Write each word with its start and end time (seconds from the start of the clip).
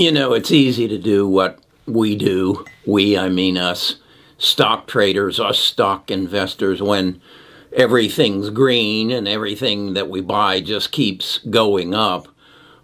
You 0.00 0.12
know, 0.12 0.32
it's 0.32 0.50
easy 0.50 0.88
to 0.88 0.96
do 0.96 1.28
what 1.28 1.58
we 1.84 2.16
do. 2.16 2.64
We, 2.86 3.18
I 3.18 3.28
mean 3.28 3.58
us, 3.58 3.96
stock 4.38 4.86
traders, 4.86 5.38
us 5.38 5.58
stock 5.58 6.10
investors, 6.10 6.80
when 6.80 7.20
everything's 7.74 8.48
green 8.48 9.10
and 9.10 9.28
everything 9.28 9.92
that 9.92 10.08
we 10.08 10.22
buy 10.22 10.62
just 10.62 10.90
keeps 10.90 11.36
going 11.36 11.92
up. 11.92 12.28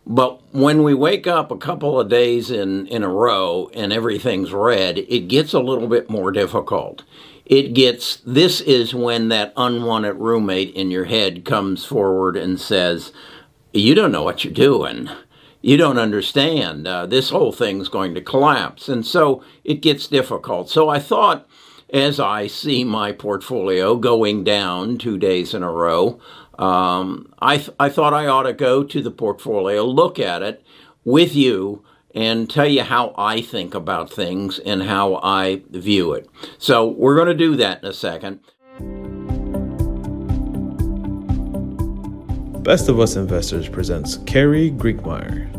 But 0.07 0.43
when 0.53 0.83
we 0.83 0.93
wake 0.93 1.27
up 1.27 1.51
a 1.51 1.57
couple 1.57 1.99
of 1.99 2.11
days 2.11 2.51
in, 2.51 2.87
in 2.89 3.03
a 3.03 3.09
row 3.09 3.71
and 3.73 3.95
everything's 3.95 4.53
red, 4.53 4.99
it 4.99 5.27
gets 5.27 5.55
a 5.55 5.61
little 5.61 5.89
bit 5.89 6.11
more 6.11 6.31
difficult. 6.31 7.03
It 7.47 7.73
gets, 7.73 8.17
this 8.27 8.61
is 8.61 8.95
when 8.95 9.31
that 9.31 9.55
unwanted 9.57 10.17
roommate 10.17 10.75
in 10.75 10.91
your 10.91 11.07
head 11.07 11.47
comes 11.47 11.83
forward 11.83 12.37
and 12.37 12.61
says, 12.61 13.11
You 13.73 13.95
don't 13.95 14.13
know 14.13 14.23
what 14.23 14.45
you're 14.45 14.53
doing 14.53 15.09
you 15.67 15.77
don't 15.77 15.99
understand. 15.99 16.87
Uh, 16.87 17.07
this 17.07 17.31
whole 17.31 17.51
thing's 17.51 17.89
going 17.89 18.15
to 18.15 18.21
collapse. 18.21 18.89
And 18.89 19.05
so 19.05 19.43
it 19.65 19.83
gets 19.83 20.07
difficult. 20.07 20.71
So 20.71 20.89
I 20.89 21.01
thought, 21.01 21.49
as 21.93 22.21
I 22.21 22.47
see 22.47 22.85
my 22.85 23.11
portfolio 23.11 23.97
going 23.97 24.45
down 24.45 24.97
two 24.97 25.19
days 25.19 25.55
in 25.55 25.65
a 25.65 25.71
row, 25.73 26.21
um, 26.57 27.35
I, 27.41 27.57
th- 27.57 27.71
I 27.81 27.89
thought 27.89 28.15
I 28.15 28.29
ought 28.29 28.45
to 28.45 28.53
go 28.53 28.85
to 28.85 29.03
the 29.03 29.11
portfolio, 29.11 29.85
look 29.85 30.21
at 30.21 30.41
it 30.41 30.65
with 31.05 31.35
you, 31.35 31.85
and 32.15 32.49
tell 32.49 32.69
you 32.69 32.85
how 32.85 33.13
I 33.19 33.41
think 33.41 33.75
about 33.75 34.09
things 34.09 34.61
and 34.61 34.85
how 34.85 35.17
I 35.17 35.63
view 35.71 36.13
it. 36.13 36.29
So 36.59 36.87
we're 36.87 37.17
going 37.17 37.27
to 37.27 37.35
do 37.35 37.57
that 37.57 37.83
in 37.83 37.89
a 37.89 37.93
second. 37.93 38.39
Best 42.63 42.89
of 42.89 43.01
Us 43.01 43.17
Investors 43.17 43.69
presents 43.69 44.19
Kerry 44.27 44.71
Grinkmeyer. 44.71 45.56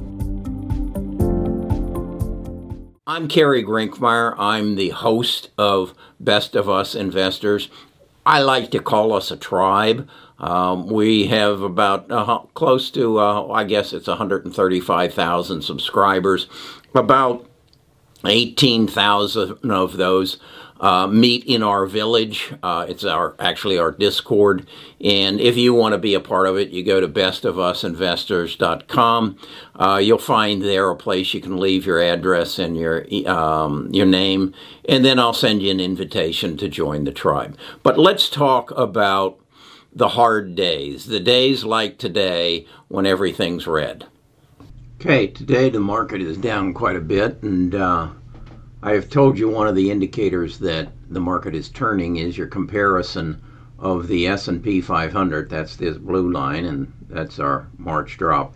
I'm 3.10 3.30
Kerry 3.30 3.64
Grinkmeyer. 3.64 4.36
I'm 4.38 4.76
the 4.76 4.90
host 4.90 5.50
of 5.58 5.94
Best 6.20 6.58
of 6.58 6.68
Us 6.68 6.94
Investors. 6.94 7.70
I 8.26 8.42
like 8.42 8.70
to 8.72 8.82
call 8.82 9.14
us 9.14 9.32
a 9.32 9.38
tribe. 9.38 10.10
Um, 10.40 10.88
we 10.88 11.28
have 11.28 11.62
about 11.62 12.12
uh, 12.12 12.40
close 12.54 12.92
to, 12.92 13.18
uh, 13.18 13.48
I 13.48 13.64
guess 13.64 13.94
it's 13.94 14.08
135,000 14.08 15.62
subscribers. 15.62 16.48
About 16.94 17.50
18,000 18.28 19.72
of 19.72 19.98
those 19.98 20.38
uh, 20.80 21.08
meet 21.08 21.44
in 21.46 21.64
our 21.64 21.88
village. 21.88 22.54
Uh, 22.62 22.86
it's 22.88 23.04
our 23.04 23.36
actually 23.40 23.80
our 23.80 23.92
Discord, 23.92 24.68
and 25.02 25.40
if 25.40 25.58
you 25.58 25.74
want 25.74 25.94
to 25.94 25.98
be 25.98 26.14
a 26.14 26.20
part 26.20 26.46
of 26.48 26.56
it, 26.58 26.70
you 26.70 26.84
go 26.84 27.02
to 27.02 27.08
bestofusinvestors.com. 27.08 29.38
Uh, 29.76 30.00
you'll 30.04 30.20
find 30.20 30.62
there 30.62 30.90
a 30.90 30.96
place 30.96 31.34
you 31.34 31.42
can 31.42 31.58
leave 31.58 31.86
your 31.86 32.00
address 32.00 32.60
and 32.60 32.78
your 32.78 33.06
um, 33.28 33.90
your 33.92 34.06
name, 34.06 34.54
and 34.88 35.04
then 35.04 35.18
I'll 35.20 35.34
send 35.34 35.64
you 35.64 35.72
an 35.72 35.80
invitation 35.80 36.58
to 36.58 36.70
join 36.70 37.06
the 37.06 37.12
tribe. 37.12 37.58
But 37.82 37.98
let's 37.98 38.30
talk 38.30 38.70
about 38.72 39.40
the 39.94 40.10
hard 40.10 40.56
days, 40.56 41.06
the 41.08 41.20
days 41.20 41.64
like 41.64 41.98
today 41.98 42.68
when 42.88 43.08
everything's 43.08 43.66
red. 43.66 44.06
Okay, 45.00 45.28
today 45.28 45.70
the 45.70 45.80
market 45.80 46.22
is 46.22 46.40
down 46.40 46.74
quite 46.74 46.96
a 46.96 47.02
bit, 47.02 47.44
and 47.44 47.76
uh, 47.76 48.08
I 48.82 48.94
have 48.94 49.12
told 49.12 49.38
you 49.38 49.48
one 49.48 49.68
of 49.68 49.76
the 49.76 49.92
indicators 49.92 50.58
that 50.58 50.90
the 51.12 51.20
market 51.20 51.54
is 51.54 51.70
turning 51.70 52.16
is 52.16 52.36
your 52.36 52.48
comparison 52.48 53.40
of 53.78 54.08
the 54.08 54.26
S&P 54.26 54.82
500. 54.82 55.52
That's 55.52 55.76
this 55.76 56.00
blue 56.00 56.32
line, 56.32 56.66
and 56.66 56.92
that's 57.08 57.38
our 57.38 57.68
March 57.78 58.18
drop, 58.18 58.56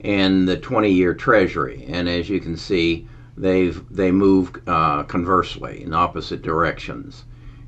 and 0.00 0.48
the 0.48 0.56
20-year 0.56 1.12
Treasury. 1.12 1.84
And 1.86 2.08
as 2.08 2.26
you 2.30 2.40
can 2.40 2.56
see, 2.56 3.06
they've 3.36 3.82
they 3.94 4.10
move 4.10 4.62
uh, 4.66 5.02
conversely 5.02 5.82
in 5.82 5.92
opposite 5.92 6.40
directions. 6.40 7.24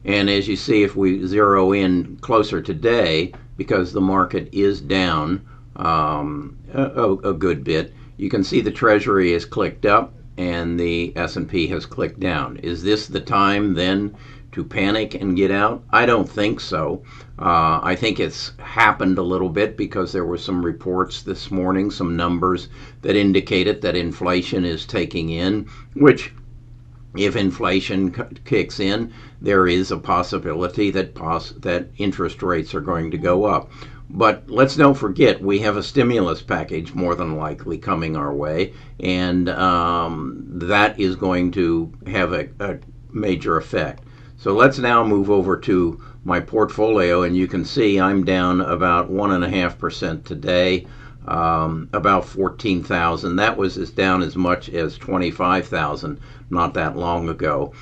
And 0.06 0.30
as 0.30 0.48
you 0.48 0.56
see, 0.56 0.82
if 0.82 0.96
we 0.96 1.26
zero 1.26 1.72
in 1.72 2.16
closer 2.22 2.62
today, 2.62 3.34
because 3.58 3.92
the 3.92 4.00
market 4.00 4.48
is 4.50 4.80
down 4.80 5.46
um, 5.76 6.56
a, 6.72 7.12
a 7.22 7.34
good 7.34 7.64
bit, 7.64 7.92
you 8.16 8.28
can 8.28 8.44
see 8.44 8.60
the 8.60 8.70
Treasury 8.70 9.32
is 9.32 9.44
clicked 9.44 9.86
up 9.86 10.12
and 10.36 10.78
the 10.78 11.12
S&P 11.16 11.66
has 11.68 11.86
clicked 11.86 12.20
down. 12.20 12.56
Is 12.58 12.82
this 12.82 13.06
the 13.06 13.20
time 13.20 13.74
then 13.74 14.16
to 14.52 14.64
panic 14.64 15.14
and 15.14 15.36
get 15.36 15.50
out? 15.50 15.82
I 15.90 16.06
don't 16.06 16.28
think 16.28 16.60
so. 16.60 17.02
Uh, 17.38 17.80
I 17.82 17.96
think 17.96 18.20
it's 18.20 18.52
happened 18.58 19.18
a 19.18 19.22
little 19.22 19.48
bit 19.48 19.76
because 19.76 20.12
there 20.12 20.24
were 20.24 20.38
some 20.38 20.64
reports 20.64 21.22
this 21.22 21.50
morning, 21.50 21.90
some 21.90 22.16
numbers 22.16 22.68
that 23.02 23.16
indicated 23.16 23.80
that 23.82 23.96
inflation 23.96 24.64
is 24.64 24.86
taking 24.86 25.30
in, 25.30 25.68
which 25.94 26.32
if 27.16 27.36
inflation 27.36 28.10
kicks 28.44 28.80
in, 28.80 29.12
there 29.40 29.68
is 29.68 29.90
a 29.92 29.96
possibility 29.96 30.90
that 30.90 31.14
pos- 31.14 31.54
that 31.58 31.88
interest 31.98 32.42
rates 32.42 32.74
are 32.74 32.80
going 32.80 33.10
to 33.12 33.18
go 33.18 33.44
up. 33.44 33.70
But 34.16 34.48
let's 34.48 34.76
don't 34.76 34.96
forget, 34.96 35.42
we 35.42 35.58
have 35.58 35.76
a 35.76 35.82
stimulus 35.82 36.40
package 36.40 36.94
more 36.94 37.16
than 37.16 37.36
likely 37.36 37.78
coming 37.78 38.16
our 38.16 38.32
way, 38.32 38.72
and 39.00 39.48
um, 39.48 40.44
that 40.46 41.00
is 41.00 41.16
going 41.16 41.50
to 41.52 41.92
have 42.06 42.32
a, 42.32 42.48
a 42.60 42.78
major 43.10 43.56
effect. 43.56 44.04
So 44.36 44.54
let's 44.54 44.78
now 44.78 45.02
move 45.04 45.30
over 45.30 45.56
to 45.56 46.00
my 46.24 46.38
portfolio, 46.38 47.22
and 47.22 47.36
you 47.36 47.48
can 47.48 47.64
see 47.64 47.98
I'm 47.98 48.24
down 48.24 48.60
about 48.60 49.10
1.5% 49.10 50.24
today, 50.24 50.86
um, 51.26 51.88
about 51.92 52.24
14,000. 52.24 53.34
That 53.34 53.56
was 53.56 53.76
as 53.76 53.90
down 53.90 54.22
as 54.22 54.36
much 54.36 54.68
as 54.68 54.96
25,000 54.96 56.20
not 56.50 56.72
that 56.74 56.96
long 56.96 57.28
ago. 57.28 57.72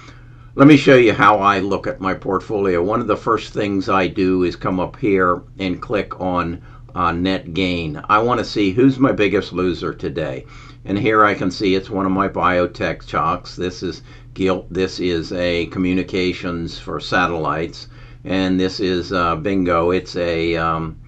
Let 0.55 0.69
me 0.69 0.77
show 0.77 0.97
you 0.97 1.15
how 1.15 1.39
I 1.39 1.61
look 1.61 1.87
at 1.87 2.03
my 2.03 2.13
portfolio. 2.13 2.83
One 2.83 3.01
of 3.01 3.07
the 3.07 3.17
first 3.17 3.55
things 3.55 3.89
I 3.89 4.07
do 4.07 4.43
is 4.43 4.55
come 4.55 4.81
up 4.81 4.97
here 4.97 5.41
and 5.59 5.81
click 5.81 6.21
on 6.21 6.61
uh, 6.95 7.11
net 7.11 7.55
gain. 7.55 8.03
I 8.11 8.19
want 8.19 8.37
to 8.37 8.45
see 8.45 8.71
who's 8.71 8.99
my 8.99 9.13
biggest 9.13 9.55
loser 9.55 9.95
today. 9.95 10.45
And 10.85 10.99
here 10.99 11.25
I 11.25 11.33
can 11.33 11.51
see 11.51 11.75
it's 11.75 11.89
one 11.89 12.05
of 12.05 12.13
my 12.13 12.29
biotech 12.29 13.07
chalks. 13.07 13.57
This 13.57 13.83
is 13.83 14.03
Gilt. 14.35 14.71
This 14.71 15.01
is 15.01 15.33
a 15.33 15.69
communications 15.69 16.79
for 16.79 17.01
satellites. 17.01 17.89
And 18.25 18.61
this 18.61 18.79
is 18.79 19.11
uh, 19.11 19.37
Bingo. 19.37 19.91
It's 19.91 20.17
a 20.17 20.57
um, 20.57 21.01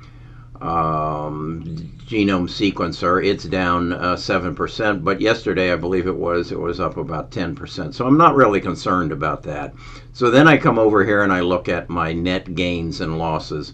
um, 0.62 1.93
genome 2.06 2.48
sequencer, 2.48 3.24
it's 3.24 3.44
down 3.44 3.92
uh, 3.92 4.14
7%, 4.14 5.02
but 5.02 5.20
yesterday 5.20 5.72
I 5.72 5.76
believe 5.76 6.06
it 6.06 6.16
was, 6.16 6.52
it 6.52 6.60
was 6.60 6.78
up 6.78 6.98
about 6.98 7.30
10%. 7.30 7.94
So 7.94 8.06
I'm 8.06 8.18
not 8.18 8.34
really 8.34 8.60
concerned 8.60 9.10
about 9.10 9.42
that. 9.44 9.72
So 10.12 10.30
then 10.30 10.46
I 10.46 10.58
come 10.58 10.78
over 10.78 11.04
here 11.04 11.22
and 11.22 11.32
I 11.32 11.40
look 11.40 11.68
at 11.68 11.88
my 11.88 12.12
net 12.12 12.54
gains 12.54 13.00
and 13.00 13.18
losses. 13.18 13.72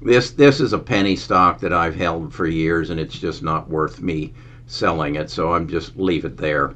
This, 0.00 0.30
this 0.30 0.60
is 0.60 0.72
a 0.72 0.78
penny 0.78 1.16
stock 1.16 1.60
that 1.60 1.72
I've 1.72 1.94
held 1.94 2.32
for 2.32 2.46
years 2.46 2.88
and 2.90 2.98
it's 2.98 3.18
just 3.18 3.42
not 3.42 3.68
worth 3.68 4.00
me 4.00 4.32
selling 4.66 5.16
it, 5.16 5.30
so 5.30 5.52
I'm 5.52 5.68
just 5.68 5.96
leave 5.96 6.24
it 6.24 6.38
there. 6.38 6.74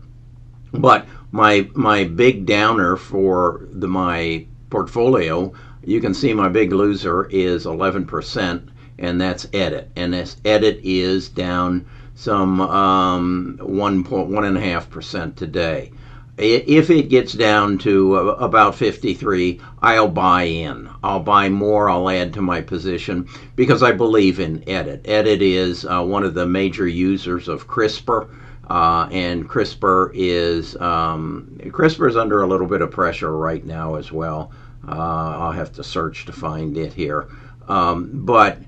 But 0.72 1.06
my, 1.32 1.68
my 1.74 2.04
big 2.04 2.44
downer 2.44 2.96
for 2.96 3.66
the, 3.72 3.88
my 3.88 4.46
portfolio, 4.68 5.52
you 5.82 6.00
can 6.00 6.12
see 6.12 6.34
my 6.34 6.48
big 6.48 6.72
loser 6.72 7.24
is 7.30 7.64
11% 7.64 8.68
and 9.00 9.20
that's 9.20 9.48
edit. 9.52 9.90
And 9.96 10.12
this 10.12 10.36
edit 10.44 10.80
is 10.84 11.28
down 11.28 11.86
some 12.14 12.60
um, 12.60 13.58
one 13.62 14.04
point 14.04 14.28
one 14.28 14.44
and 14.44 14.56
a 14.56 14.60
half 14.60 14.90
percent 14.90 15.36
today. 15.36 15.90
If 16.36 16.88
it 16.88 17.10
gets 17.10 17.34
down 17.34 17.76
to 17.78 18.16
about 18.16 18.74
53, 18.74 19.60
I'll 19.82 20.08
buy 20.08 20.44
in. 20.44 20.88
I'll 21.02 21.20
buy 21.20 21.50
more. 21.50 21.90
I'll 21.90 22.08
add 22.08 22.32
to 22.34 22.40
my 22.40 22.62
position 22.62 23.28
because 23.56 23.82
I 23.82 23.92
believe 23.92 24.40
in 24.40 24.66
Edit. 24.66 25.02
Edit 25.04 25.42
is 25.42 25.84
uh, 25.84 26.02
one 26.02 26.24
of 26.24 26.32
the 26.32 26.46
major 26.46 26.86
users 26.86 27.46
of 27.46 27.66
CRISPR. 27.66 28.30
Uh, 28.70 29.08
and 29.10 29.48
CRISPR 29.48 30.12
is 30.14 30.76
um, 30.76 31.58
CRISPR 31.60 32.08
is 32.08 32.16
under 32.16 32.42
a 32.42 32.46
little 32.46 32.68
bit 32.68 32.80
of 32.80 32.90
pressure 32.90 33.36
right 33.36 33.66
now 33.66 33.96
as 33.96 34.10
well. 34.10 34.52
Uh, 34.86 34.92
I'll 34.92 35.52
have 35.52 35.72
to 35.72 35.84
search 35.84 36.24
to 36.26 36.32
find 36.32 36.78
it 36.78 36.92
here, 36.92 37.28
um, 37.68 38.10
but 38.14 38.58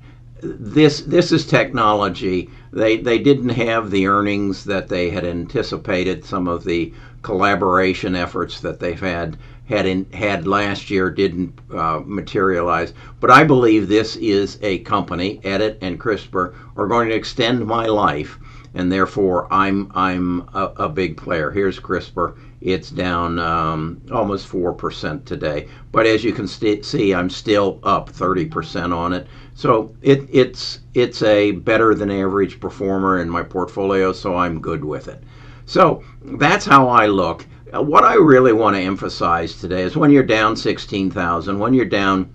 this 0.43 1.03
this 1.03 1.31
is 1.31 1.47
technology. 1.47 2.50
They 2.73 2.97
they 2.97 3.19
didn't 3.19 3.50
have 3.50 3.91
the 3.91 4.09
earnings 4.09 4.65
that 4.65 4.89
they 4.89 5.11
had 5.11 5.25
anticipated. 5.25 6.25
Some 6.25 6.49
of 6.49 6.65
the 6.65 6.93
collaboration 7.23 8.17
efforts 8.17 8.61
that 8.61 8.81
they've 8.81 8.99
had 8.99 9.37
had 9.67 9.87
in, 9.87 10.05
had 10.12 10.47
last 10.47 10.91
year 10.91 11.11
didn't 11.11 11.56
uh, 11.73 12.00
materialize. 12.05 12.93
But 13.21 13.31
I 13.31 13.44
believe 13.44 13.87
this 13.87 14.17
is 14.17 14.59
a 14.62 14.79
company, 14.79 15.41
Edit 15.44 15.79
and 15.81 16.00
CRISPR, 16.00 16.53
are 16.77 16.89
going 16.89 17.09
to 17.09 17.15
extend 17.15 17.65
my 17.65 17.87
life, 17.87 18.37
and 18.75 18.91
therefore 18.91 19.47
I'm 19.53 19.93
I'm 19.94 20.49
a, 20.53 20.73
a 20.77 20.89
big 20.89 21.17
player. 21.17 21.53
Here's 21.53 21.79
CRISPR. 21.79 22.35
It's 22.64 22.91
down 22.91 23.41
um, 23.41 24.00
almost 24.12 24.47
four 24.47 24.73
percent 24.73 25.26
today, 25.26 25.67
but 25.91 26.06
as 26.06 26.23
you 26.23 26.32
can 26.32 26.47
st- 26.47 26.85
see, 26.85 27.12
I'm 27.12 27.29
still 27.29 27.81
up 27.82 28.09
30 28.09 28.47
percent 28.47 28.93
on 28.93 29.12
it. 29.12 29.26
So 29.55 29.94
it, 30.00 30.29
it's 30.31 30.79
it's 30.94 31.23
a 31.23 31.50
better 31.50 31.93
than 31.94 32.11
average 32.11 32.61
performer 32.61 33.20
in 33.20 33.29
my 33.29 33.43
portfolio, 33.43 34.12
so 34.12 34.37
I'm 34.37 34.61
good 34.61 34.85
with 34.85 35.09
it. 35.09 35.25
So 35.67 36.05
that's 36.23 36.64
how 36.64 36.88
I 36.88 37.06
look. 37.06 37.47
What 37.73 38.05
I 38.05 38.14
really 38.14 38.53
want 38.53 38.76
to 38.76 38.82
emphasize 38.82 39.58
today 39.61 39.82
is 39.82 39.97
when 39.97 40.11
you're 40.11 40.23
down 40.23 40.55
16,000, 40.55 41.58
when 41.58 41.75
you're 41.75 41.85
down 41.85 42.32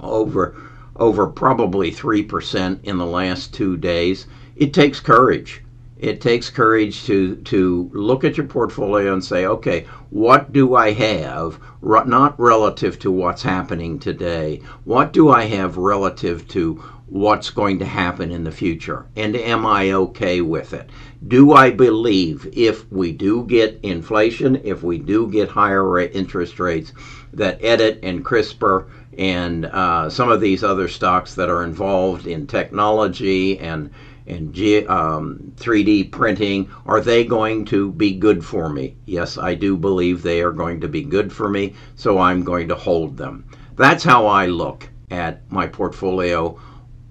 over 0.00 0.56
over 0.96 1.26
probably 1.26 1.90
3% 1.90 2.84
in 2.84 2.98
the 2.98 3.04
last 3.04 3.52
2 3.52 3.76
days, 3.76 4.26
it 4.56 4.72
takes 4.72 5.00
courage. 5.00 5.63
It 5.98 6.20
takes 6.20 6.50
courage 6.50 7.04
to 7.04 7.36
to 7.36 7.90
look 7.94 8.24
at 8.24 8.36
your 8.36 8.46
portfolio 8.46 9.12
and 9.12 9.24
say, 9.24 9.46
okay, 9.46 9.86
what 10.10 10.52
do 10.52 10.74
I 10.74 10.92
have? 10.92 11.58
Not 11.82 12.38
relative 12.38 12.98
to 13.00 13.10
what's 13.10 13.42
happening 13.42 13.98
today. 13.98 14.60
What 14.84 15.12
do 15.12 15.30
I 15.30 15.44
have 15.44 15.76
relative 15.76 16.48
to 16.48 16.82
what's 17.06 17.50
going 17.50 17.78
to 17.78 17.84
happen 17.84 18.30
in 18.32 18.42
the 18.42 18.50
future? 18.50 19.06
And 19.14 19.36
am 19.36 19.64
I 19.64 19.92
okay 19.92 20.40
with 20.40 20.72
it? 20.72 20.90
Do 21.28 21.52
I 21.52 21.70
believe 21.70 22.48
if 22.52 22.90
we 22.90 23.12
do 23.12 23.44
get 23.44 23.78
inflation, 23.82 24.60
if 24.64 24.82
we 24.82 24.98
do 24.98 25.28
get 25.30 25.48
higher 25.48 26.00
interest 26.00 26.58
rates, 26.58 26.92
that 27.32 27.62
Edit 27.62 28.00
and 28.02 28.24
CRISPR 28.24 28.86
and 29.16 29.66
uh, 29.66 30.10
some 30.10 30.30
of 30.30 30.40
these 30.40 30.64
other 30.64 30.88
stocks 30.88 31.34
that 31.34 31.48
are 31.48 31.62
involved 31.62 32.26
in 32.26 32.46
technology 32.46 33.58
and 33.58 33.90
and 34.26 34.56
um, 34.88 35.52
3D 35.56 36.10
printing, 36.10 36.70
are 36.86 37.00
they 37.00 37.24
going 37.24 37.64
to 37.66 37.92
be 37.92 38.12
good 38.12 38.44
for 38.44 38.68
me? 38.68 38.96
Yes, 39.06 39.36
I 39.36 39.54
do 39.54 39.76
believe 39.76 40.22
they 40.22 40.40
are 40.40 40.52
going 40.52 40.80
to 40.80 40.88
be 40.88 41.02
good 41.02 41.32
for 41.32 41.48
me, 41.48 41.74
so 41.94 42.18
I'm 42.18 42.42
going 42.42 42.68
to 42.68 42.74
hold 42.74 43.16
them. 43.16 43.44
That's 43.76 44.04
how 44.04 44.26
I 44.26 44.46
look 44.46 44.88
at 45.10 45.50
my 45.50 45.66
portfolio 45.66 46.58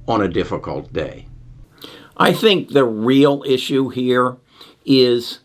on 0.07 0.21
a 0.21 0.27
difficult 0.27 0.91
day. 0.91 1.27
I 2.17 2.33
think 2.33 2.69
the 2.69 2.85
real 2.85 3.43
issue 3.45 3.89
here 3.89 4.37
is 4.85 5.39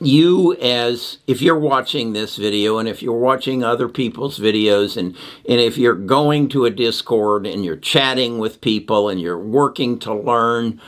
you 0.00 0.54
as 0.56 1.18
if 1.26 1.40
you're 1.40 1.58
watching 1.58 2.12
this 2.12 2.36
video 2.36 2.78
and 2.78 2.88
if 2.88 3.02
you're 3.02 3.18
watching 3.18 3.62
other 3.62 3.88
people's 3.88 4.38
videos 4.38 4.96
and 4.96 5.16
and 5.48 5.60
if 5.60 5.78
you're 5.78 5.94
going 5.94 6.48
to 6.48 6.64
a 6.64 6.70
discord 6.70 7.46
and 7.46 7.64
you're 7.64 7.76
chatting 7.76 8.38
with 8.38 8.60
people 8.60 9.08
and 9.08 9.20
you're 9.20 9.38
working 9.38 9.98
to 9.98 10.12
learn 10.12 10.80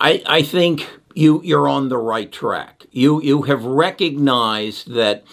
i 0.00 0.22
i 0.26 0.42
think 0.42 1.00
you 1.14 1.40
you're 1.44 1.68
on 1.68 1.88
the 1.88 1.98
right 1.98 2.30
track. 2.30 2.86
You 2.90 3.20
you 3.22 3.42
have 3.42 3.64
recognized 3.64 4.92
that 4.92 5.24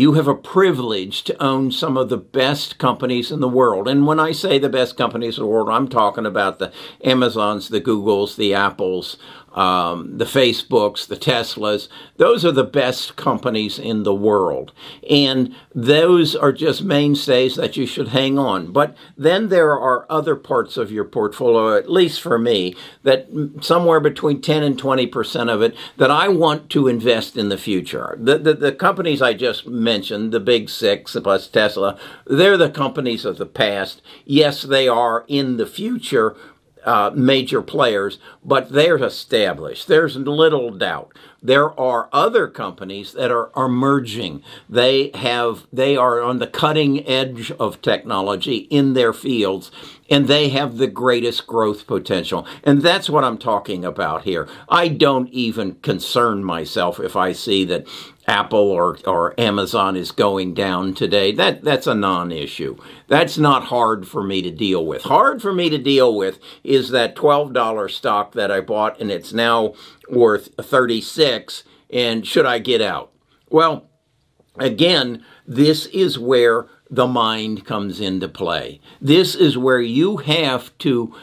you 0.00 0.14
have 0.14 0.26
a 0.26 0.34
privilege 0.34 1.24
to 1.24 1.42
own 1.42 1.70
some 1.70 1.98
of 1.98 2.08
the 2.08 2.16
best 2.16 2.78
companies 2.78 3.30
in 3.30 3.40
the 3.40 3.48
world. 3.48 3.86
And 3.86 4.06
when 4.06 4.18
I 4.18 4.32
say 4.32 4.58
the 4.58 4.70
best 4.70 4.96
companies 4.96 5.36
in 5.36 5.42
the 5.42 5.50
world, 5.50 5.68
I'm 5.68 5.88
talking 5.88 6.24
about 6.24 6.58
the 6.58 6.72
Amazons, 7.04 7.68
the 7.68 7.82
Googles, 7.82 8.36
the 8.36 8.54
Apples, 8.54 9.18
um, 9.52 10.16
the 10.18 10.24
Facebooks, 10.24 11.06
the 11.06 11.16
Teslas. 11.16 11.88
Those 12.16 12.44
are 12.44 12.52
the 12.52 12.64
best 12.64 13.16
companies 13.16 13.78
in 13.78 14.04
the 14.04 14.14
world. 14.14 14.72
And 15.08 15.54
those 15.74 16.36
are 16.36 16.52
just 16.52 16.82
mainstays 16.82 17.56
that 17.56 17.76
you 17.76 17.86
should 17.86 18.08
hang 18.08 18.38
on. 18.38 18.72
But 18.72 18.96
then 19.16 19.48
there 19.48 19.72
are 19.72 20.06
other 20.08 20.36
parts 20.36 20.76
of 20.76 20.92
your 20.92 21.04
portfolio, 21.04 21.76
at 21.76 21.90
least 21.90 22.20
for 22.20 22.38
me, 22.38 22.76
that 23.02 23.28
somewhere 23.60 24.00
between 24.00 24.40
10 24.40 24.62
and 24.62 24.80
20% 24.80 25.52
of 25.52 25.62
it 25.62 25.74
that 25.96 26.10
I 26.10 26.28
want 26.28 26.70
to 26.70 26.88
invest 26.88 27.36
in 27.36 27.48
the 27.48 27.58
future. 27.58 28.16
The, 28.20 28.38
the, 28.38 28.54
the 28.54 28.72
companies 28.72 29.20
I 29.20 29.34
just 29.34 29.66
mentioned, 29.66 29.89
the 30.30 30.40
big 30.40 30.68
six 30.68 31.16
plus 31.22 31.48
Tesla, 31.48 31.98
they're 32.26 32.56
the 32.56 32.70
companies 32.70 33.24
of 33.24 33.38
the 33.38 33.46
past. 33.46 34.02
Yes, 34.24 34.62
they 34.62 34.88
are 34.88 35.24
in 35.28 35.56
the 35.56 35.66
future 35.66 36.36
uh, 36.84 37.10
major 37.14 37.62
players, 37.62 38.18
but 38.44 38.70
they're 38.70 38.96
established. 38.96 39.86
There's 39.86 40.16
little 40.16 40.70
doubt. 40.70 41.12
There 41.42 41.78
are 41.80 42.08
other 42.12 42.48
companies 42.48 43.12
that 43.12 43.30
are, 43.30 43.50
are 43.54 43.68
merging. 43.68 44.42
They 44.68 45.10
have 45.14 45.66
they 45.72 45.96
are 45.96 46.20
on 46.20 46.38
the 46.38 46.46
cutting 46.46 47.06
edge 47.06 47.50
of 47.52 47.80
technology 47.80 48.58
in 48.70 48.92
their 48.92 49.12
fields, 49.12 49.70
and 50.10 50.26
they 50.26 50.50
have 50.50 50.76
the 50.76 50.86
greatest 50.86 51.46
growth 51.46 51.86
potential. 51.86 52.46
And 52.62 52.82
that's 52.82 53.08
what 53.08 53.24
I'm 53.24 53.38
talking 53.38 53.84
about 53.84 54.24
here. 54.24 54.48
I 54.68 54.88
don't 54.88 55.28
even 55.30 55.76
concern 55.76 56.44
myself 56.44 57.00
if 57.00 57.16
I 57.16 57.32
see 57.32 57.64
that 57.66 57.86
Apple 58.30 58.70
or, 58.70 58.96
or 59.06 59.34
Amazon 59.40 59.96
is 59.96 60.12
going 60.12 60.54
down 60.54 60.94
today. 60.94 61.32
That 61.32 61.64
that's 61.64 61.86
a 61.86 61.94
non-issue. 61.94 62.76
That's 63.08 63.38
not 63.38 63.64
hard 63.64 64.06
for 64.06 64.22
me 64.22 64.40
to 64.42 64.50
deal 64.50 64.86
with. 64.86 65.02
Hard 65.02 65.42
for 65.42 65.52
me 65.52 65.68
to 65.68 65.78
deal 65.78 66.14
with 66.14 66.38
is 66.62 66.90
that 66.90 67.16
$12 67.16 67.90
stock 67.90 68.32
that 68.34 68.52
I 68.52 68.60
bought 68.60 69.00
and 69.00 69.10
it's 69.10 69.32
now 69.32 69.74
worth 70.10 70.54
36 70.60 71.64
and 71.90 72.26
should 72.26 72.46
I 72.46 72.58
get 72.58 72.80
out? 72.80 73.12
Well, 73.48 73.88
again, 74.56 75.24
this 75.46 75.86
is 75.86 76.18
where 76.18 76.66
the 76.90 77.06
mind 77.06 77.64
comes 77.64 78.00
into 78.00 78.28
play. 78.28 78.80
This 79.00 79.34
is 79.34 79.56
where 79.56 79.80
you 79.80 80.18
have 80.18 80.76
to 80.78 81.14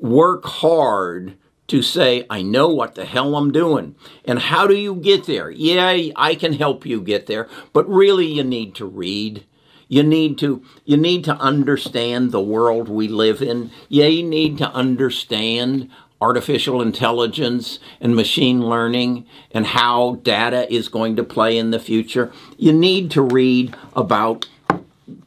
work 0.00 0.44
hard 0.44 1.36
to 1.66 1.80
say, 1.82 2.26
I 2.28 2.42
know 2.42 2.68
what 2.68 2.94
the 2.94 3.04
hell 3.04 3.36
I'm 3.36 3.50
doing. 3.50 3.94
And 4.24 4.38
how 4.38 4.66
do 4.66 4.74
you 4.74 4.96
get 4.96 5.24
there? 5.24 5.50
Yeah, 5.50 6.12
I 6.16 6.34
can 6.34 6.52
help 6.52 6.84
you 6.84 7.00
get 7.00 7.26
there, 7.26 7.48
but 7.72 7.88
really 7.88 8.26
you 8.26 8.44
need 8.44 8.74
to 8.76 8.86
read. 8.86 9.46
You 9.88 10.02
need 10.02 10.38
to 10.38 10.62
you 10.84 10.96
need 10.96 11.24
to 11.24 11.36
understand 11.36 12.32
the 12.32 12.40
world 12.40 12.88
we 12.88 13.06
live 13.06 13.42
in. 13.42 13.70
Yeah, 13.88 14.06
you 14.06 14.22
need 14.22 14.58
to 14.58 14.68
understand 14.70 15.90
artificial 16.24 16.80
intelligence 16.80 17.78
and 18.00 18.16
machine 18.16 18.60
learning 18.62 19.26
and 19.50 19.66
how 19.66 20.14
data 20.22 20.72
is 20.72 20.88
going 20.88 21.14
to 21.16 21.22
play 21.22 21.58
in 21.58 21.70
the 21.70 21.78
future. 21.78 22.32
You 22.56 22.72
need 22.72 23.10
to 23.10 23.20
read 23.20 23.76
about 23.94 24.48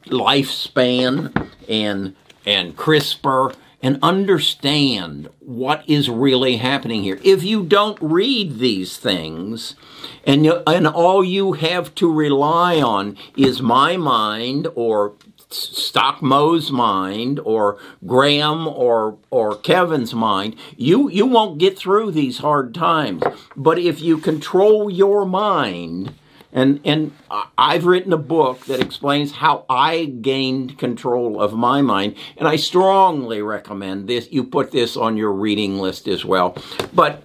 lifespan 0.06 1.50
and 1.68 2.16
and 2.44 2.76
CRISPR 2.76 3.54
and 3.80 3.98
understand 4.02 5.28
what 5.38 5.84
is 5.88 6.10
really 6.10 6.56
happening 6.56 7.02
here. 7.02 7.20
If 7.22 7.44
you 7.44 7.62
don't 7.62 7.98
read 8.00 8.58
these 8.58 8.96
things, 8.96 9.76
and 10.24 10.44
you, 10.44 10.62
and 10.66 10.86
all 10.86 11.22
you 11.22 11.52
have 11.52 11.94
to 11.96 12.12
rely 12.12 12.80
on 12.80 13.16
is 13.36 13.62
my 13.62 13.96
mind 13.96 14.66
or 14.74 15.12
Stock 15.50 16.22
Moe's 16.22 16.70
mind 16.70 17.40
or 17.42 17.78
Graham 18.06 18.68
or 18.68 19.18
or 19.30 19.56
Kevin's 19.56 20.14
mind, 20.14 20.56
you 20.76 21.08
you 21.08 21.26
won't 21.26 21.58
get 21.58 21.78
through 21.78 22.10
these 22.12 22.38
hard 22.38 22.74
times. 22.74 23.22
But 23.56 23.78
if 23.78 24.00
you 24.00 24.18
control 24.18 24.90
your 24.90 25.24
mind, 25.24 26.14
and 26.52 26.80
and 26.84 27.12
I've 27.56 27.86
written 27.86 28.12
a 28.12 28.18
book 28.18 28.66
that 28.66 28.80
explains 28.80 29.32
how 29.32 29.64
I 29.70 30.04
gained 30.04 30.78
control 30.78 31.40
of 31.40 31.54
my 31.54 31.80
mind, 31.80 32.16
and 32.36 32.46
I 32.46 32.56
strongly 32.56 33.40
recommend 33.40 34.06
this. 34.06 34.28
You 34.30 34.44
put 34.44 34.70
this 34.70 34.96
on 34.96 35.16
your 35.16 35.32
reading 35.32 35.78
list 35.78 36.08
as 36.08 36.24
well. 36.24 36.56
But 36.92 37.22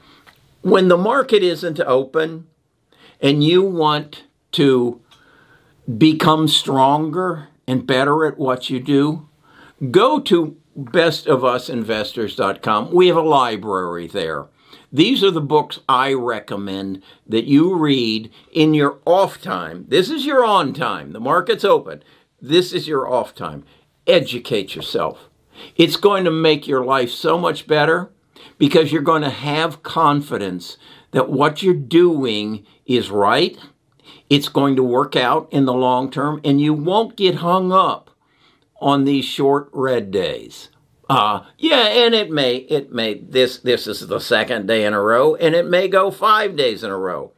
when 0.62 0.88
the 0.88 0.98
market 0.98 1.44
isn't 1.44 1.80
open, 1.82 2.48
and 3.20 3.44
you 3.44 3.64
want 3.64 4.24
to 4.54 5.02
become 5.98 6.48
stronger 6.48 7.50
and 7.68 7.88
better 7.88 8.26
at 8.26 8.38
what 8.38 8.70
you 8.70 8.80
do, 8.80 9.28
go 9.92 10.20
to 10.20 10.58
bestofusinvestors.com. 10.78 12.92
We 12.92 13.08
have 13.08 13.18
a 13.18 13.22
library 13.22 14.08
there. 14.08 14.48
These 14.92 15.24
are 15.24 15.32
the 15.32 15.42
books 15.42 15.80
I 15.90 16.14
recommend 16.14 17.02
that 17.28 17.46
you 17.46 17.76
read 17.76 18.32
in 18.52 18.74
your 18.74 19.00
off 19.06 19.42
time. 19.42 19.86
This 19.88 20.10
is 20.10 20.26
your 20.26 20.46
on 20.46 20.74
time. 20.74 21.14
The 21.14 21.20
market's 21.20 21.66
open. 21.66 22.04
This 22.42 22.74
is 22.74 22.88
your 22.88 23.12
off 23.12 23.34
time. 23.34 23.64
Educate 24.06 24.76
yourself. 24.76 25.30
It's 25.76 25.96
going 25.96 26.26
to 26.26 26.32
make 26.32 26.68
your 26.68 26.84
life 26.84 27.10
so 27.10 27.38
much 27.38 27.68
better 27.68 28.12
because 28.58 28.92
you're 28.92 29.02
going 29.02 29.22
to 29.24 29.30
have 29.30 29.84
confidence 29.84 30.78
that 31.12 31.30
what 31.30 31.64
you're 31.64 31.74
doing 31.74 32.66
is 32.86 33.10
right. 33.10 33.58
It's 34.30 34.50
going 34.50 34.76
to 34.76 34.84
work 34.84 35.16
out 35.16 35.48
in 35.52 35.66
the 35.66 35.74
long 35.74 36.10
term, 36.10 36.42
and 36.44 36.60
you 36.60 36.74
won't 36.74 37.16
get 37.16 37.36
hung 37.36 37.72
up 37.72 38.10
on 38.82 39.06
these 39.06 39.26
short 39.26 39.70
red 39.72 40.12
days. 40.12 40.70
Uh, 41.10 41.46
yeah, 41.58 41.88
and 41.88 42.16
it 42.16 42.32
may, 42.32 42.56
it 42.56 42.92
may, 42.92 43.16
this, 43.16 43.58
this 43.60 43.88
is 43.88 44.08
the 44.08 44.20
second 44.20 44.68
day 44.68 44.86
in 44.86 44.94
a 44.94 45.02
row, 45.02 45.36
and 45.36 45.54
it 45.54 45.68
may 45.68 45.88
go 45.88 46.10
five 46.10 46.56
days 46.56 46.84
in 46.84 46.90
a 46.90 46.98
row. 46.98 47.32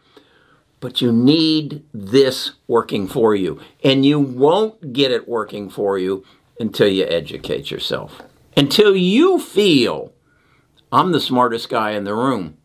But 0.79 1.01
you 1.01 1.11
need 1.11 1.83
this 1.93 2.51
working 2.67 3.07
for 3.07 3.33
you. 3.33 3.59
And 3.83 4.05
you 4.05 4.19
won't 4.19 4.93
get 4.93 5.11
it 5.11 5.27
working 5.27 5.69
for 5.69 5.97
you 5.97 6.23
until 6.59 6.87
you 6.87 7.05
educate 7.05 7.71
yourself. 7.71 8.21
Until 8.55 8.95
you 8.95 9.39
feel, 9.39 10.13
I'm 10.91 11.11
the 11.11 11.19
smartest 11.19 11.69
guy 11.69 11.91
in 11.91 12.03
the 12.03 12.13
room. 12.13 12.57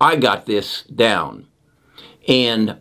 I 0.00 0.16
got 0.16 0.46
this 0.46 0.82
down. 0.82 1.46
And 2.26 2.80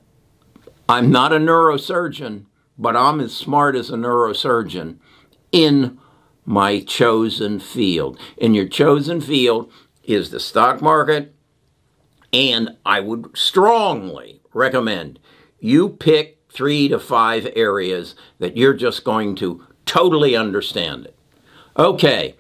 I'm 0.90 1.12
not 1.12 1.34
a 1.34 1.38
neurosurgeon, 1.38 2.46
but 2.78 2.96
I'm 2.96 3.20
as 3.22 3.34
smart 3.36 3.76
as 3.76 3.90
a 3.90 3.96
neurosurgeon 3.96 4.98
in 5.52 5.98
my 6.46 6.82
chosen 6.82 7.60
field. 7.60 8.20
And 8.42 8.56
your 8.56 8.68
chosen 8.68 9.22
field 9.22 9.72
is 10.04 10.32
the 10.32 10.40
stock 10.40 10.82
market 10.82 11.34
And 12.34 12.78
I 12.86 13.00
would 13.02 13.38
strongly 13.38 14.42
recommend 14.54 15.20
you 15.60 15.90
pick 15.90 16.40
three 16.50 16.88
to 16.90 17.00
five 17.00 17.48
areas 17.56 18.16
that 18.40 18.58
you're 18.58 18.74
just 18.74 19.04
going 19.04 19.36
to 19.36 19.66
totally 19.86 20.36
understand 20.36 21.06
it. 21.06 21.18
Okay, 21.78 22.36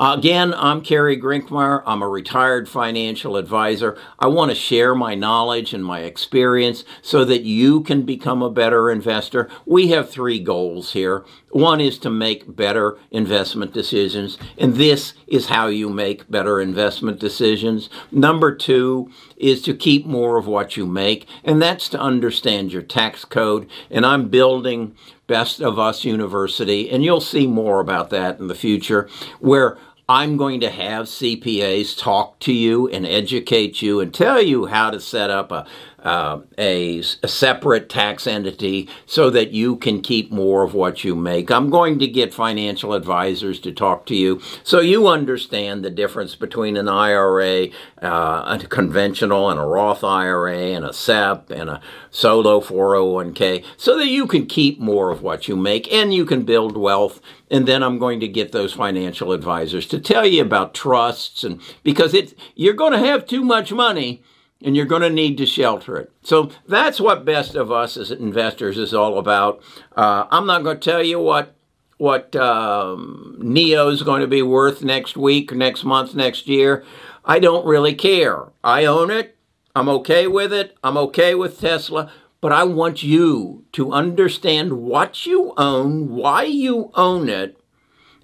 Again, 0.00 0.54
I'm 0.54 0.82
Kerry 0.82 1.20
Grinkmeyer. 1.20 1.82
I'm 1.84 2.02
a 2.02 2.08
retired 2.08 2.68
financial 2.68 3.36
advisor. 3.36 3.98
I 4.20 4.28
want 4.28 4.52
to 4.52 4.54
share 4.54 4.94
my 4.94 5.16
knowledge 5.16 5.74
and 5.74 5.84
my 5.84 6.02
experience 6.02 6.84
so 7.02 7.24
that 7.24 7.42
you 7.42 7.80
can 7.80 8.02
become 8.02 8.40
a 8.40 8.48
better 8.48 8.92
investor. 8.92 9.50
We 9.66 9.88
have 9.88 10.08
three 10.08 10.38
goals 10.38 10.92
here. 10.92 11.24
One 11.50 11.80
is 11.80 11.98
to 12.00 12.10
make 12.10 12.54
better 12.54 12.96
investment 13.10 13.72
decisions, 13.72 14.38
and 14.56 14.76
this 14.76 15.14
is 15.26 15.48
how 15.48 15.66
you 15.66 15.88
make 15.88 16.30
better 16.30 16.60
investment 16.60 17.18
decisions. 17.18 17.90
Number 18.12 18.54
two 18.54 19.10
is 19.38 19.62
to 19.62 19.74
keep 19.74 20.04
more 20.04 20.36
of 20.36 20.46
what 20.46 20.76
you 20.76 20.86
make, 20.86 21.26
and 21.44 21.62
that's 21.62 21.88
to 21.90 22.00
understand 22.00 22.72
your 22.72 22.82
tax 22.82 23.24
code. 23.24 23.68
And 23.90 24.04
I'm 24.04 24.28
building 24.28 24.94
Best 25.26 25.60
of 25.60 25.78
Us 25.78 26.04
University, 26.04 26.90
and 26.90 27.04
you'll 27.04 27.20
see 27.20 27.46
more 27.46 27.80
about 27.80 28.10
that 28.10 28.38
in 28.38 28.48
the 28.48 28.54
future, 28.54 29.08
where 29.40 29.78
I'm 30.10 30.38
going 30.38 30.60
to 30.60 30.70
have 30.70 31.04
CPAs 31.04 31.98
talk 31.98 32.38
to 32.40 32.52
you 32.52 32.88
and 32.88 33.04
educate 33.04 33.82
you 33.82 34.00
and 34.00 34.12
tell 34.12 34.40
you 34.40 34.64
how 34.64 34.90
to 34.90 35.00
set 35.00 35.28
up 35.28 35.52
a, 35.52 35.66
uh, 36.02 36.40
a, 36.56 36.98
a, 37.00 37.28
separate 37.28 37.88
tax 37.88 38.26
entity 38.26 38.88
so 39.04 39.30
that 39.30 39.50
you 39.50 39.74
can 39.74 40.00
keep 40.00 40.30
more 40.30 40.62
of 40.62 40.72
what 40.72 41.02
you 41.02 41.16
make. 41.16 41.50
I'm 41.50 41.70
going 41.70 41.98
to 41.98 42.06
get 42.06 42.32
financial 42.32 42.94
advisors 42.94 43.58
to 43.60 43.72
talk 43.72 44.06
to 44.06 44.14
you 44.14 44.40
so 44.62 44.80
you 44.80 45.08
understand 45.08 45.84
the 45.84 45.90
difference 45.90 46.36
between 46.36 46.76
an 46.76 46.88
IRA, 46.88 47.68
uh, 48.00 48.58
a 48.60 48.66
conventional, 48.68 49.50
and 49.50 49.58
a 49.58 49.64
Roth 49.64 50.04
IRA, 50.04 50.56
and 50.56 50.84
a 50.84 50.92
SEP, 50.92 51.50
and 51.50 51.68
a 51.68 51.80
solo 52.10 52.60
401k, 52.60 53.64
so 53.76 53.98
that 53.98 54.06
you 54.06 54.28
can 54.28 54.46
keep 54.46 54.78
more 54.78 55.10
of 55.10 55.22
what 55.22 55.48
you 55.48 55.56
make 55.56 55.92
and 55.92 56.14
you 56.14 56.24
can 56.24 56.44
build 56.44 56.76
wealth. 56.76 57.20
And 57.50 57.66
then 57.66 57.82
I'm 57.82 57.98
going 57.98 58.20
to 58.20 58.28
get 58.28 58.52
those 58.52 58.72
financial 58.72 59.32
advisors 59.32 59.86
to 59.86 59.98
tell 59.98 60.26
you 60.26 60.42
about 60.42 60.74
trusts 60.74 61.42
and 61.42 61.60
because 61.82 62.14
it 62.14 62.38
you're 62.54 62.74
going 62.74 62.92
to 62.92 62.98
have 62.98 63.26
too 63.26 63.42
much 63.42 63.72
money 63.72 64.22
and 64.62 64.76
you're 64.76 64.86
going 64.86 65.02
to 65.02 65.10
need 65.10 65.38
to 65.38 65.46
shelter 65.46 65.96
it. 65.96 66.12
So 66.22 66.50
that's 66.66 67.00
what 67.00 67.24
Best 67.24 67.54
of 67.54 67.70
Us 67.70 67.96
as 67.96 68.10
investors 68.10 68.76
is 68.76 68.92
all 68.92 69.18
about. 69.18 69.62
Uh, 69.96 70.26
I'm 70.30 70.46
not 70.46 70.64
going 70.64 70.78
to 70.78 70.90
tell 70.90 71.02
you 71.02 71.20
what 71.20 71.54
what 71.98 72.36
um, 72.36 73.36
NIO 73.40 73.92
is 73.92 74.02
going 74.02 74.20
to 74.20 74.28
be 74.28 74.40
worth 74.40 74.84
next 74.84 75.16
week, 75.16 75.52
next 75.52 75.82
month, 75.84 76.14
next 76.14 76.46
year. 76.46 76.84
I 77.24 77.40
don't 77.40 77.66
really 77.66 77.94
care. 77.94 78.44
I 78.62 78.84
own 78.84 79.10
it. 79.10 79.36
I'm 79.74 79.88
okay 79.88 80.28
with 80.28 80.52
it. 80.52 80.76
I'm 80.82 80.96
okay 80.96 81.34
with 81.34 81.60
Tesla. 81.60 82.12
But 82.40 82.52
I 82.52 82.62
want 82.62 83.02
you 83.02 83.64
to 83.72 83.92
understand 83.92 84.74
what 84.74 85.26
you 85.26 85.52
own, 85.56 86.08
why 86.10 86.44
you 86.44 86.92
own 86.94 87.28
it, 87.28 87.60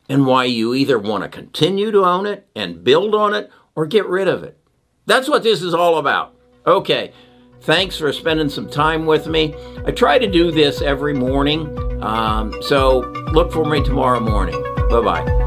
and 0.09 0.25
why 0.25 0.45
you 0.45 0.73
either 0.73 0.99
want 0.99 1.25
to 1.25 1.29
continue 1.29 1.91
to 1.91 2.05
own 2.05 2.27
it 2.27 2.47
and 2.55 2.85
build 2.85 3.13
on 3.15 3.35
it 3.35 3.51
or 3.75 3.87
get 3.87 4.07
rid 4.07 4.29
of 4.29 4.45
it. 4.45 4.57
That's 5.07 5.29
what 5.29 5.43
this 5.43 5.63
is 5.63 5.75
all 5.75 5.99
about. 5.99 6.35
Okay, 6.67 7.13
thanks 7.63 7.97
for 7.97 8.13
spending 8.13 8.49
some 8.49 8.69
time 8.69 9.07
with 9.07 9.27
me. 9.27 9.55
I 9.87 9.91
try 9.91 10.19
to 10.19 10.27
do 10.27 10.51
this 10.51 10.81
every 10.81 11.15
morning, 11.15 12.03
um, 12.03 12.55
so 12.63 13.01
look 13.33 13.53
for 13.53 13.65
me 13.65 13.83
tomorrow 13.83 14.21
morning. 14.21 14.61
Bye 14.89 15.01
bye. 15.01 15.44